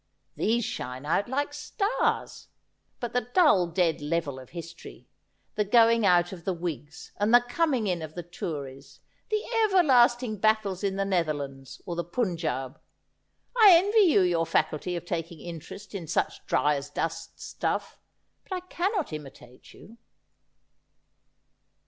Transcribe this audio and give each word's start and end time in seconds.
These 0.35 0.65
shine 0.65 1.05
out 1.05 1.29
like 1.29 1.53
stars. 1.53 2.47
But 2.99 3.13
the 3.13 3.21
dull 3.35 3.67
dead 3.67 4.01
level 4.01 4.39
of 4.39 4.49
history— 4.49 5.07
the 5.57 5.63
going 5.63 6.07
out 6.07 6.31
of 6.31 6.43
the 6.43 6.55
Whigs 6.55 7.11
and 7.17 7.31
the 7.31 7.41
coming 7.41 7.85
in 7.85 8.01
of 8.01 8.15
the 8.15 8.23
Tories, 8.23 8.99
the 9.29 9.43
everlasting 9.63 10.37
battles 10.37 10.83
in 10.83 10.95
the 10.95 11.05
Netherlands 11.05 11.83
or 11.85 11.95
the 11.95 12.03
Punjaub! 12.03 12.79
I 13.55 13.73
envy 13.75 13.99
you 14.11 14.21
your 14.21 14.47
faculty 14.47 14.95
of 14.95 15.05
taking 15.05 15.39
interest 15.39 15.93
in 15.93 16.07
such 16.07 16.43
dry 16.47 16.73
as 16.77 16.89
dust 16.89 17.37
stuJf, 17.37 17.97
but 18.49 18.55
I 18.55 18.59
cannot 18.61 19.13
imitate 19.13 19.71
you.' 19.71 19.97